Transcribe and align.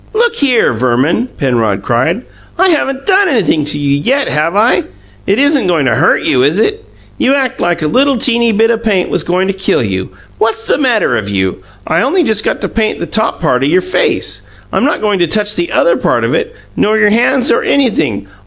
"Look 0.13 0.35
here, 0.37 0.73
Verman," 0.73 1.27
Penrod 1.37 1.83
cried. 1.83 2.23
"I 2.57 2.69
haven't 2.69 3.05
done 3.05 3.29
anything 3.29 3.65
to 3.65 3.77
you 3.77 3.95
yet, 3.97 4.27
have 4.29 4.55
I? 4.55 4.85
It 5.27 5.37
isn't 5.37 5.67
goin' 5.67 5.85
to 5.85 5.93
hurt 5.93 6.23
you, 6.23 6.41
is 6.41 6.57
it? 6.57 6.83
You 7.19 7.35
act 7.35 7.61
like 7.61 7.83
a 7.83 7.87
little 7.87 8.17
teeny 8.17 8.51
bit 8.51 8.71
o' 8.71 8.79
paint 8.79 9.11
was 9.11 9.21
goin' 9.21 9.45
to 9.47 9.53
kill 9.53 9.83
you. 9.83 10.09
What's 10.39 10.65
the 10.65 10.79
matter 10.79 11.15
of 11.17 11.29
you? 11.29 11.61
I 11.85 12.01
only 12.01 12.23
just 12.23 12.43
got 12.43 12.61
to 12.61 12.67
paint 12.67 12.97
the 12.97 13.05
top 13.05 13.39
part 13.39 13.63
of 13.63 13.69
your 13.69 13.81
face; 13.81 14.41
I'm 14.73 14.85
not 14.85 15.01
goin' 15.01 15.19
to 15.19 15.27
TOUCH 15.27 15.55
the 15.55 15.71
other 15.71 15.95
part 15.97 16.23
of 16.23 16.33
it 16.33 16.55
nor 16.75 16.97
your 16.97 17.11
hands 17.11 17.51
or 17.51 17.61
anything. 17.61 18.27